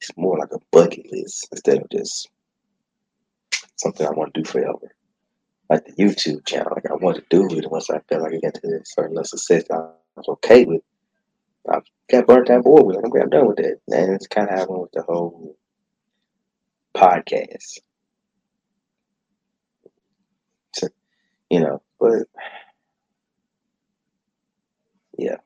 it's 0.00 0.10
more 0.16 0.38
like 0.38 0.52
a 0.52 0.58
bucket 0.70 1.06
list 1.12 1.48
instead 1.52 1.78
of 1.78 1.90
just 1.90 2.28
something 3.76 4.06
I 4.06 4.10
want 4.10 4.34
to 4.34 4.42
do 4.42 4.50
forever. 4.50 4.94
Like 5.68 5.84
the 5.84 5.92
YouTube 5.92 6.46
channel, 6.46 6.72
like 6.74 6.90
I 6.90 6.94
want 6.94 7.16
to 7.16 7.24
do 7.30 7.46
it. 7.56 7.70
Once 7.70 7.90
I 7.90 8.00
felt 8.08 8.22
like 8.22 8.32
I 8.34 8.38
got 8.38 8.54
to 8.54 8.66
a 8.68 8.84
certain 8.84 9.14
level 9.14 9.20
of 9.20 9.26
success, 9.26 9.64
I 9.70 9.76
was 10.16 10.28
okay 10.28 10.64
with. 10.64 10.82
I 11.70 11.80
got 12.10 12.26
burnt 12.26 12.50
out 12.50 12.64
bored 12.64 12.86
with 12.86 12.96
it. 12.96 13.04
I'm 13.04 13.28
done 13.28 13.46
with 13.46 13.60
it. 13.60 13.80
And 13.88 14.14
it's 14.14 14.26
kind 14.26 14.48
of 14.48 14.58
happened 14.58 14.80
with 14.80 14.92
the 14.92 15.02
whole 15.02 15.56
podcast. 16.96 17.78
You 21.50 21.60
know, 21.60 21.82
but 22.00 22.26
yeah. 25.18 25.36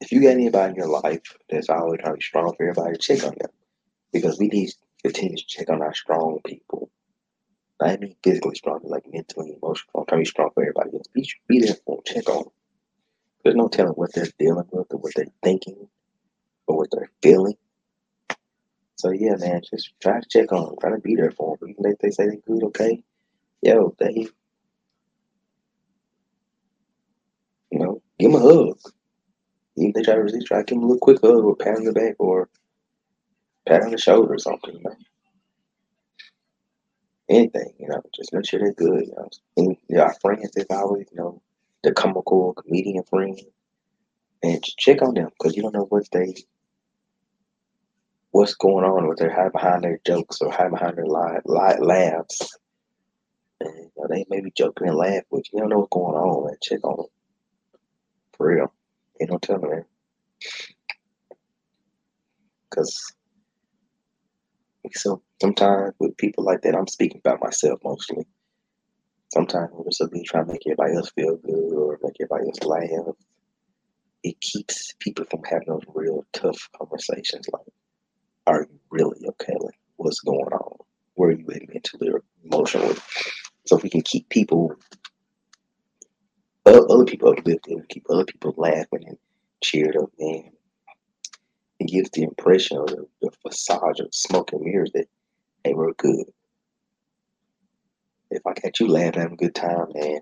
If 0.00 0.12
you 0.12 0.22
got 0.22 0.30
anybody 0.30 0.70
in 0.70 0.76
your 0.76 0.88
life 0.88 1.22
that's 1.48 1.68
always 1.68 2.00
trying 2.00 2.14
to 2.14 2.18
be 2.18 2.22
strong 2.22 2.54
for 2.56 2.68
everybody, 2.68 2.98
check 2.98 3.22
on 3.24 3.34
them. 3.38 3.50
Because 4.12 4.38
we 4.38 4.48
need 4.48 4.68
to 4.68 4.74
continue 5.04 5.36
to 5.36 5.46
check 5.46 5.70
on 5.70 5.82
our 5.82 5.94
strong 5.94 6.40
people. 6.44 6.90
I 7.80 7.96
mean 7.96 8.16
physically 8.22 8.56
strong, 8.56 8.80
like 8.84 9.04
mentally, 9.12 9.56
emotionally. 9.62 9.92
I'm 9.96 10.06
trying 10.06 10.20
to 10.20 10.24
be 10.24 10.30
strong 10.30 10.50
for 10.54 10.62
everybody 10.62 10.90
else. 10.94 11.06
Be, 11.14 11.30
be 11.48 11.60
there 11.60 11.76
for 11.86 11.96
them, 11.96 12.04
check 12.06 12.28
on 12.28 12.44
them. 12.44 12.52
There's 13.44 13.56
no 13.56 13.68
telling 13.68 13.92
what 13.94 14.12
they're 14.14 14.28
dealing 14.38 14.66
with 14.72 14.92
or 14.92 14.98
what 14.98 15.14
they're 15.16 15.26
thinking 15.42 15.88
or 16.66 16.78
what 16.78 16.90
they're 16.92 17.10
feeling. 17.22 17.56
So 19.00 19.10
yeah, 19.10 19.36
man, 19.36 19.62
just 19.68 19.92
try 20.00 20.20
to 20.20 20.28
check 20.28 20.52
on 20.52 20.66
them. 20.66 20.76
Try 20.78 20.90
to 20.90 20.98
be 20.98 21.14
there 21.14 21.30
for 21.30 21.56
them. 21.56 21.70
Even 21.70 21.92
if 21.92 21.98
they 21.98 22.10
say 22.10 22.26
they're 22.26 22.36
good, 22.46 22.64
okay. 22.64 23.02
Yo, 23.62 23.94
they, 23.98 24.28
you 27.70 27.78
know, 27.78 28.02
give 28.18 28.30
them 28.30 28.42
a 28.42 28.44
hug. 28.44 28.78
Even 29.76 29.90
if 29.90 29.94
they 29.94 30.02
try 30.02 30.14
to 30.14 30.22
resist, 30.22 30.46
try 30.46 30.58
to 30.58 30.64
give 30.64 30.76
them 30.76 30.84
a 30.84 30.86
little 30.86 31.00
quick 31.00 31.20
hug 31.22 31.44
or 31.44 31.56
pat 31.56 31.76
on 31.76 31.84
the 31.84 31.92
back 31.92 32.16
or 32.18 32.50
pat 33.66 33.82
on 33.82 33.90
the 33.90 33.98
shoulder 33.98 34.34
or 34.34 34.38
something. 34.38 34.74
You 34.74 34.82
know? 34.82 34.96
Anything, 37.30 37.72
you 37.78 37.88
know, 37.88 38.02
just 38.14 38.34
make 38.34 38.46
sure 38.46 38.60
they're 38.60 38.72
good. 38.72 39.06
You 39.06 39.14
know, 39.16 39.28
and 39.56 39.76
you 39.88 39.96
know, 39.96 40.02
our 40.02 40.14
friends, 40.20 40.50
they've 40.52 40.66
always, 40.68 41.06
you 41.10 41.16
know, 41.16 41.40
the 41.82 41.92
comical 41.92 42.52
comedian 42.54 43.04
friend, 43.04 43.40
and 44.42 44.62
just 44.62 44.78
check 44.78 45.00
on 45.00 45.14
them 45.14 45.30
because 45.38 45.56
you 45.56 45.62
don't 45.62 45.74
know 45.74 45.86
what 45.86 46.10
they 46.12 46.34
what's 48.32 48.54
going 48.54 48.84
on 48.84 49.08
with 49.08 49.18
their 49.18 49.34
hide 49.34 49.52
behind 49.52 49.84
their 49.84 50.00
jokes 50.06 50.40
or 50.40 50.50
hide 50.52 50.70
behind 50.72 50.96
their 50.98 51.06
lie, 51.06 51.40
lie, 51.44 51.78
laughs. 51.78 52.58
And 53.60 53.74
you 53.76 53.90
know, 53.96 54.06
they 54.10 54.26
may 54.30 54.40
be 54.40 54.52
joking 54.56 54.88
and 54.88 54.96
laughing, 54.96 55.22
but 55.30 55.52
you 55.52 55.60
don't 55.60 55.70
know 55.70 55.80
what's 55.80 55.90
going 55.92 56.16
on. 56.16 56.46
Man. 56.46 56.56
Check 56.62 56.84
on 56.84 56.96
them. 56.96 57.06
For 58.36 58.48
real. 58.48 58.72
You 59.20 59.26
don't 59.28 59.42
tell 59.42 59.60
them, 59.60 59.70
man. 59.70 59.84
Because 62.70 63.14
so 64.92 65.22
sometimes 65.40 65.94
with 66.00 66.16
people 66.16 66.44
like 66.44 66.62
that, 66.62 66.74
I'm 66.76 66.88
speaking 66.88 67.20
about 67.24 67.42
myself 67.42 67.80
mostly. 67.84 68.24
sometimes 69.32 69.70
when 69.72 69.86
it's 69.88 69.98
something 69.98 70.24
trying 70.24 70.46
to 70.46 70.52
make 70.52 70.62
everybody 70.66 70.94
else 70.96 71.10
feel 71.10 71.36
good 71.36 71.74
or 71.74 71.98
make 72.02 72.16
everybody 72.20 72.48
else 72.48 72.62
laugh, 72.64 73.14
it 74.22 74.40
keeps 74.40 74.94
people 75.00 75.24
from 75.30 75.42
having 75.44 75.68
those 75.68 75.84
real 75.94 76.24
tough 76.32 76.68
conversations 76.78 77.46
like, 77.52 77.62
are 78.50 78.62
you 78.62 78.80
really 78.90 79.26
okay? 79.26 79.56
Like, 79.58 79.78
what's 79.96 80.20
going 80.20 80.52
on? 80.52 80.78
Where 81.14 81.30
are 81.30 81.32
you 81.32 81.46
at 81.50 81.68
mentally 81.68 82.10
or 82.10 82.22
emotionally? 82.44 82.96
So 83.66 83.76
if 83.76 83.82
we 83.82 83.90
can 83.90 84.02
keep 84.02 84.28
people, 84.28 84.74
other 86.66 87.04
people 87.04 87.30
uplifted, 87.30 87.88
keep 87.88 88.04
other 88.08 88.24
people 88.24 88.54
laughing 88.56 89.04
and 89.06 89.18
cheered 89.62 89.96
up, 89.96 90.10
man, 90.18 90.50
it 91.78 91.88
gives 91.88 92.10
the 92.10 92.22
impression 92.22 92.78
of 92.78 92.86
the, 92.86 93.06
the 93.22 93.30
facade 93.42 94.00
of 94.00 94.14
smoke 94.14 94.52
and 94.52 94.62
mirrors 94.62 94.92
that, 94.94 95.06
hey, 95.64 95.74
we're 95.74 95.92
good. 95.94 96.26
If 98.30 98.46
I 98.46 98.52
got 98.54 98.78
you 98.78 98.86
laughing, 98.86 99.20
having 99.20 99.34
a 99.34 99.36
good 99.36 99.54
time, 99.54 99.88
man, 99.94 100.20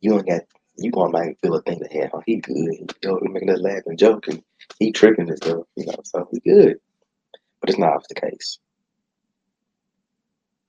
you 0.00 0.14
ain't 0.14 0.26
got 0.26 0.42
you 0.76 0.90
gonna 0.90 1.12
make 1.12 1.38
feel 1.40 1.54
a 1.54 1.62
thing 1.62 1.78
that 1.80 1.92
hey, 1.92 2.08
oh, 2.12 2.22
he 2.26 2.36
good. 2.36 2.56
You 2.56 2.86
know, 3.04 3.18
we 3.20 3.28
making 3.28 3.50
us 3.50 3.60
laugh 3.60 3.82
and 3.86 3.98
joking. 3.98 4.42
He 4.78 4.92
tripping 4.92 5.28
and 5.28 5.36
stuff, 5.36 5.64
you 5.76 5.86
know, 5.86 6.00
so 6.04 6.28
we 6.32 6.40
good. 6.40 6.78
But 7.60 7.70
it's 7.70 7.78
not 7.78 8.06
the 8.08 8.14
case. 8.16 8.58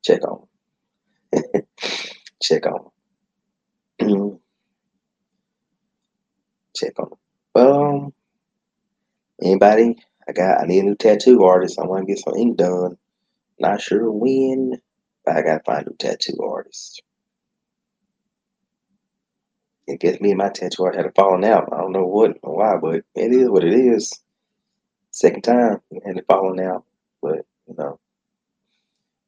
Check 0.03 0.21
on. 0.23 0.47
Check 2.43 2.65
on. 2.67 2.91
Check 6.75 6.93
on. 6.99 7.11
Um 7.55 8.13
anybody? 9.43 9.97
I 10.27 10.33
got 10.33 10.61
I 10.61 10.65
need 10.65 10.79
a 10.79 10.83
new 10.87 10.95
tattoo 10.95 11.43
artist. 11.43 11.79
I 11.79 11.85
wanna 11.85 12.05
get 12.05 12.19
some 12.19 12.35
ink 12.37 12.57
done. 12.57 12.97
Not 13.59 13.81
sure 13.81 14.11
when, 14.11 14.81
but 15.25 15.37
I 15.37 15.41
gotta 15.43 15.63
find 15.65 15.87
a 15.87 15.91
new 15.91 15.97
tattoo 15.97 16.37
artist. 16.43 17.01
I 19.89 19.95
guess 19.95 20.21
me 20.21 20.31
and 20.31 20.37
my 20.37 20.49
tattoo 20.49 20.85
art 20.85 20.95
had 20.95 21.05
a 21.05 21.11
falling 21.11 21.45
out. 21.45 21.69
I 21.73 21.77
don't 21.77 21.91
know 21.91 22.05
what 22.05 22.37
or 22.43 22.57
why, 22.57 22.77
but 22.81 23.03
it 23.15 23.33
is 23.33 23.49
what 23.49 23.63
it 23.65 23.73
is. 23.73 24.13
Second 25.11 25.43
time 25.43 25.81
and 25.91 26.17
it 26.17 26.25
falling 26.27 26.65
out. 26.65 26.85
But, 27.21 27.45
you 27.67 27.75
know, 27.77 27.99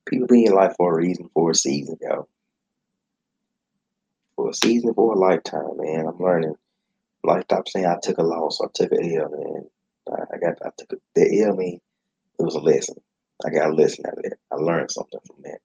people 0.07 0.27
be 0.27 0.45
in 0.45 0.53
life 0.53 0.75
for 0.77 0.93
a 0.93 0.97
reason, 0.97 1.29
for 1.33 1.51
a 1.51 1.55
season, 1.55 1.97
yo. 2.01 2.27
For 4.35 4.49
a 4.49 4.53
season, 4.53 4.93
for 4.93 5.13
a 5.13 5.19
lifetime, 5.19 5.77
man. 5.77 6.07
I'm 6.07 6.17
learning. 6.19 6.55
Like 7.23 7.43
stop 7.43 7.67
saying 7.67 7.85
I 7.85 7.97
took 8.01 8.17
a 8.17 8.23
loss, 8.23 8.59
I 8.61 8.67
took 8.73 8.91
an 8.91 9.17
L, 9.17 9.29
man. 9.29 9.65
I, 10.11 10.35
I 10.35 10.37
got 10.39 10.57
I 10.65 10.69
took 10.77 10.93
a, 10.93 10.95
the 11.15 11.43
L 11.43 11.55
mean 11.55 11.79
it 12.39 12.43
was 12.43 12.55
a 12.55 12.59
lesson. 12.59 12.95
I 13.45 13.49
got 13.49 13.69
a 13.69 13.73
lesson 13.73 14.05
out 14.07 14.17
of 14.17 14.23
that. 14.23 14.37
I 14.51 14.55
learned 14.55 14.91
something 14.91 15.19
from 15.25 15.37
that. 15.43 15.59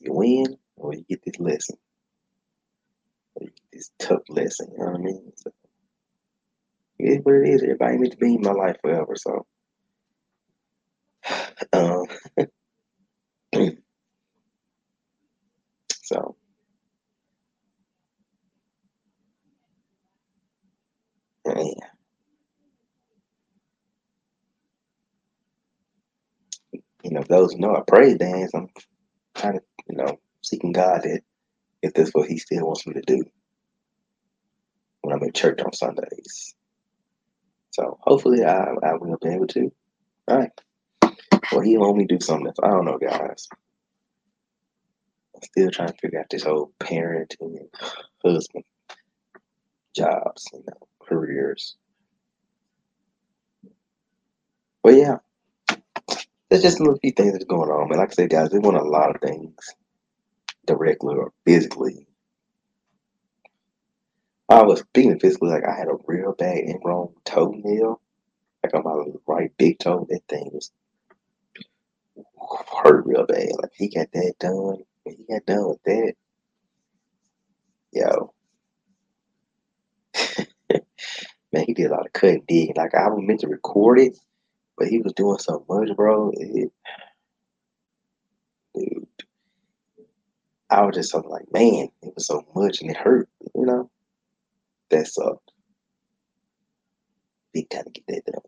You 0.00 0.12
win 0.12 0.58
or 0.76 0.94
you 0.94 1.04
get 1.08 1.24
this 1.24 1.38
lesson. 1.38 1.76
Get 3.40 3.52
this 3.72 3.90
tough 3.98 4.22
lesson, 4.28 4.68
you 4.72 4.78
know 4.78 4.92
what 4.92 5.00
I 5.00 5.02
mean? 5.02 5.32
So, 5.36 5.52
it 6.98 7.08
is 7.08 7.20
what 7.24 7.36
it 7.36 7.48
is. 7.48 7.62
Everybody 7.62 7.98
meant 7.98 8.12
to 8.12 8.18
be 8.18 8.34
in 8.34 8.42
my 8.42 8.52
life 8.52 8.76
forever, 8.82 9.16
so 9.16 9.46
um 11.72 12.06
so 16.02 16.36
yeah. 21.46 21.64
You 27.04 27.12
know, 27.12 27.22
those 27.28 27.54
who 27.54 27.60
know 27.60 27.76
I 27.76 27.82
pray 27.86 28.14
dance, 28.16 28.52
I'm 28.54 28.68
kind 29.34 29.56
of, 29.56 29.62
you 29.88 29.96
know, 29.96 30.18
seeking 30.42 30.72
God 30.72 31.02
that 31.04 31.22
if 31.82 31.94
that's 31.94 32.10
what 32.12 32.28
He 32.28 32.38
still 32.38 32.66
wants 32.66 32.86
me 32.86 32.94
to 32.94 33.02
do 33.02 33.24
when 35.02 35.14
I'm 35.16 35.24
in 35.24 35.32
church 35.32 35.60
on 35.62 35.72
Sundays. 35.72 36.54
So 37.78 37.98
hopefully 38.02 38.44
I, 38.44 38.74
I 38.84 38.94
will 38.96 39.18
be 39.22 39.30
able 39.30 39.48
to. 39.48 39.72
All 40.28 40.38
right. 40.38 40.50
Well, 41.52 41.62
He 41.62 41.76
to 42.08 42.18
do 42.18 42.24
something 42.24 42.48
else. 42.48 42.56
I 42.62 42.68
don't 42.68 42.86
know, 42.86 42.98
guys. 42.98 43.48
I'm 45.36 45.42
still 45.42 45.70
trying 45.70 45.88
to 45.90 45.94
figure 46.02 46.20
out 46.20 46.26
this 46.30 46.44
whole 46.44 46.72
parenting 46.80 47.58
and 47.58 47.70
husband 48.24 48.64
jobs, 49.96 50.46
you 50.54 50.60
know, 50.66 50.88
careers. 51.08 51.76
But 54.82 54.94
yeah, 54.96 55.18
there's 56.50 56.62
just 56.62 56.80
a 56.80 56.84
little 56.84 56.98
few 57.00 57.12
things 57.12 57.32
that's 57.34 57.44
going 57.46 57.70
on, 57.70 57.90
man. 57.90 58.00
Like 58.00 58.12
I 58.12 58.14
said, 58.14 58.30
guys, 58.30 58.50
we 58.52 58.60
want 58.60 58.78
a 58.78 58.84
lot 58.84 59.14
of 59.16 59.22
things 59.22 59.54
directly 60.66 61.16
or 61.16 61.32
physically. 61.46 62.07
I 64.48 64.62
was 64.62 64.80
speaking 64.80 65.20
physically, 65.20 65.50
like 65.50 65.64
I 65.64 65.76
had 65.76 65.88
a 65.88 65.98
real 66.06 66.32
bad 66.32 66.58
ingrown 66.58 67.14
toenail, 67.24 68.00
like 68.62 68.74
on 68.74 68.84
my 68.84 69.12
right 69.26 69.50
big 69.58 69.78
toe. 69.78 70.06
That 70.08 70.22
thing 70.28 70.50
was 70.52 70.70
hurt 72.82 73.04
real 73.06 73.26
bad. 73.26 73.50
Like 73.60 73.72
he 73.74 73.88
got 73.88 74.10
that 74.12 74.34
done. 74.40 74.78
When 75.02 75.16
he 75.16 75.24
got 75.30 75.46
done 75.46 75.68
with 75.68 75.82
that, 75.84 76.14
yo, 77.92 78.32
man, 81.52 81.64
he 81.66 81.74
did 81.74 81.90
a 81.90 81.94
lot 81.94 82.06
of 82.06 82.12
cutting 82.12 82.44
digging. 82.48 82.74
Like 82.76 82.94
I 82.94 83.08
was 83.08 83.22
meant 83.22 83.40
to 83.40 83.48
record 83.48 84.00
it, 84.00 84.18
but 84.78 84.88
he 84.88 84.98
was 85.00 85.12
doing 85.12 85.38
so 85.38 85.64
much, 85.68 85.94
bro. 85.94 86.32
It, 86.34 86.72
dude, 88.74 89.06
I 90.70 90.82
was 90.84 90.94
just 90.96 91.10
something 91.10 91.30
like, 91.30 91.52
man, 91.52 91.88
it 92.02 92.14
was 92.14 92.26
so 92.26 92.46
much 92.54 92.80
and 92.80 92.90
it 92.90 92.96
hurt, 92.96 93.28
you 93.54 93.66
know. 93.66 93.90
Sucked. 94.90 95.52
Big 97.52 97.68
time 97.70 97.84
to 97.84 97.90
get 97.90 98.24
that 98.24 98.32
done. 98.32 98.42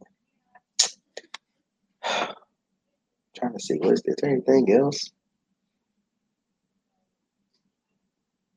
trying 3.36 3.52
to 3.52 3.60
see, 3.60 3.78
was 3.78 4.02
there 4.02 4.30
anything 4.30 4.72
else 4.72 5.10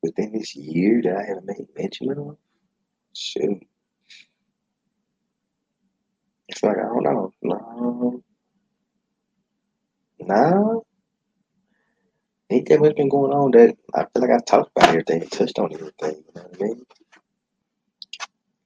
within 0.02 0.34
this 0.34 0.56
year 0.56 1.02
that 1.04 1.17
I 1.17 1.24
haven't 1.28 1.46
made 1.48 1.67
mention 1.78 2.12
of? 2.12 2.38
Shoot. 3.13 3.63
It's 6.48 6.63
like, 6.63 6.78
I 6.78 6.82
don't 6.84 7.04
know. 7.04 7.34
No. 7.41 8.24
No. 10.19 10.86
Ain't 12.50 12.69
that 12.69 12.80
much 12.82 12.96
been 12.96 13.10
going 13.10 13.34
on 13.34 13.52
that 13.52 13.76
I 13.93 14.02
feel 14.02 14.22
like 14.22 14.30
I 14.32 14.39
talked 14.46 14.72
about 14.76 14.89
everything, 14.89 15.28
touched 15.28 15.60
on 15.60 15.74
everything, 15.74 16.24
you 16.28 16.34
know 16.36 16.43
what 16.43 16.62
I 16.62 16.63
mean? 16.63 16.86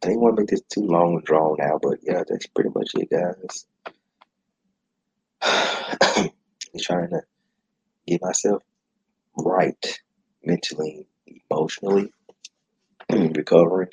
I 0.07 0.11
didn't 0.11 0.21
want 0.21 0.37
to 0.37 0.41
make 0.41 0.49
this 0.49 0.61
too 0.61 0.85
long 0.85 1.15
and 1.15 1.23
drawn 1.25 1.59
out, 1.59 1.81
but 1.81 1.99
yeah, 2.01 2.23
that's 2.25 2.47
pretty 2.47 2.69
much 2.73 2.91
it, 2.95 3.09
guys. 3.09 3.65
Trying 6.81 7.09
to 7.09 7.23
get 8.07 8.21
myself 8.21 8.63
right 9.35 9.99
mentally, 10.45 11.09
emotionally, 11.51 12.13
recovering. 13.11 13.89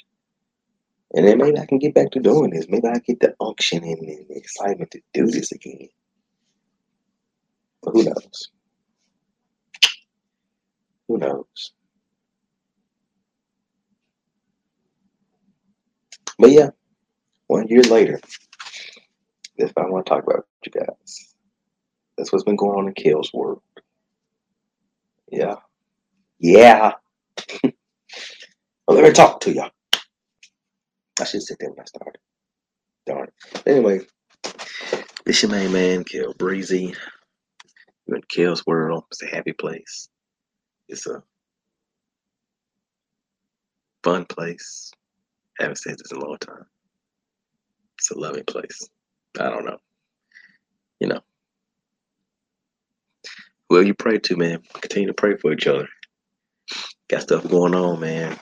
And 1.12 1.27
then 1.27 1.38
maybe 1.38 1.59
I 1.59 1.66
can 1.66 1.81
get 1.81 1.94
back 1.94 2.12
to 2.12 2.20
doing 2.20 2.50
this. 2.50 2.66
Maybe 2.68 2.87
I 2.87 3.00
get 3.00 3.18
the 3.18 3.35
unction 3.40 3.83
and 3.83 4.07
the 4.07 4.37
excitement 4.37 4.92
to 4.92 5.00
do 5.12 5.27
this 5.27 5.50
again. 5.50 5.88
But 7.83 7.90
who 7.90 8.05
knows? 8.05 8.50
Who 11.09 11.18
knows? 11.18 11.72
But 16.44 16.52
yeah, 16.52 16.68
one 17.46 17.68
year 17.68 17.80
later, 17.80 18.20
that's 19.57 19.72
what 19.74 19.87
I 19.87 19.88
want 19.88 20.04
to 20.04 20.11
talk 20.11 20.24
about 20.24 20.44
with 20.62 20.74
you 20.74 20.78
guys. 20.78 21.35
That's 22.18 22.30
what's 22.30 22.44
been 22.44 22.57
going 22.57 22.78
on 22.78 22.88
in 22.88 22.92
Kel's 22.92 23.33
world. 23.33 23.62
Yeah. 25.33 25.57
Yeah. 26.38 26.92
well, 27.64 27.72
let 28.88 29.04
me 29.04 29.12
talk 29.12 29.40
to 29.40 29.54
you. 29.54 29.64
I 31.18 31.24
should 31.24 31.40
sit 31.40 31.57
there 31.59 31.70
when 31.70 31.80
I 31.80 31.85
started. 31.85 32.20
Darn. 33.07 33.28
Anyway, 33.64 34.00
this 35.24 35.40
your 35.40 35.50
main 35.50 35.72
man, 35.72 36.04
Kel 36.04 36.35
Breezy. 36.35 36.94
You're 38.07 38.18
in 38.18 38.22
Kel's 38.28 38.66
world. 38.66 39.04
It's 39.12 39.22
a 39.22 39.35
happy 39.35 39.54
place. 39.54 40.11
It's 40.90 41.07
a 41.07 41.22
fun 44.02 44.26
place. 44.26 44.92
Haven't 45.58 45.76
said 45.76 45.98
this 45.98 46.10
in 46.10 46.18
a 46.18 46.24
long 46.24 46.38
time. 46.38 46.66
It's 47.98 48.10
a 48.10 48.18
loving 48.18 48.44
place. 48.44 48.88
I 49.38 49.50
don't 49.50 49.64
know. 49.64 49.78
You 51.00 51.08
know. 51.08 51.20
Well, 53.70 53.82
you 53.82 53.94
pray 53.94 54.18
to, 54.18 54.36
man. 54.36 54.62
Continue 54.74 55.08
to 55.08 55.14
pray 55.14 55.36
for 55.36 55.52
each 55.52 55.66
other. 55.66 55.88
Got 57.08 57.22
stuff 57.22 57.48
going 57.48 57.74
on, 57.74 58.00
man. 58.00 58.38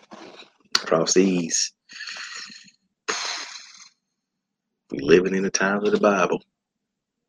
Seas. 1.07 1.73
We 4.91 4.99
living 5.01 5.35
in 5.35 5.43
the 5.43 5.51
times 5.51 5.87
of 5.87 5.95
the 5.95 6.01
Bible. 6.01 6.43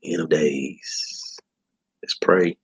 End 0.03 0.21
of 0.21 0.29
days. 0.29 1.39
Let's 2.01 2.15
pray. 2.15 2.57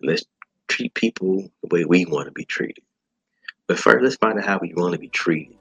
Let's 0.00 0.24
treat 0.68 0.94
people 0.94 1.50
the 1.62 1.68
way 1.74 1.84
we 1.84 2.04
want 2.04 2.26
to 2.26 2.32
be 2.32 2.44
treated. 2.44 2.84
But 3.66 3.80
first, 3.80 4.04
let's 4.04 4.16
find 4.16 4.38
out 4.38 4.44
how 4.46 4.58
we 4.62 4.72
want 4.74 4.92
to 4.92 5.00
be 5.00 5.08
treated. 5.08 5.56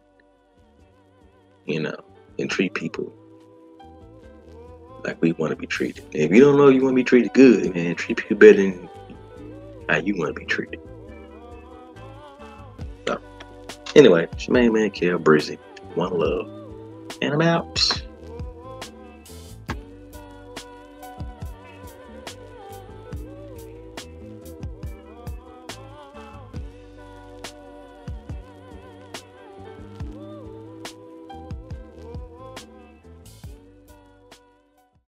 You 1.66 1.82
know, 1.82 1.98
and 2.38 2.50
treat 2.50 2.74
people 2.74 3.14
like 5.04 5.22
we 5.22 5.34
want 5.34 5.52
to 5.52 5.56
be 5.56 5.68
treated. 5.68 6.06
If 6.12 6.32
you 6.32 6.42
don't 6.42 6.58
know 6.58 6.68
you 6.68 6.82
want 6.84 6.94
to 6.94 6.96
be 6.96 7.04
treated 7.04 7.34
good, 7.34 7.74
man, 7.74 7.96
treat 7.96 8.18
people 8.18 8.38
better 8.38 8.62
than 8.62 8.90
how 9.88 9.98
you 9.98 10.16
want 10.18 10.34
to 10.36 10.40
be 10.40 10.46
treated. 10.46 10.80
So, 13.08 13.20
anyway, 13.96 14.28
it's 14.32 14.50
man, 14.50 14.92
Kel 14.92 15.20
Breezy. 15.20 15.58
One 15.94 16.14
love. 16.18 16.50
And 17.22 17.34
I'm 17.34 17.42
out. 17.42 18.05